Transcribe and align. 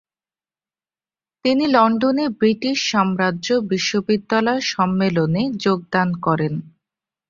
তিনি 1.45 1.65
লন্ডনে 1.67 2.25
ব্রিটিশ 2.39 2.77
সাম্রাজ্য 2.91 3.47
বিশ্ববিদ্যালয় 3.71 4.61
সম্মেলনে 4.73 5.41
যোগদান 5.63 6.09
করেন। 6.25 6.53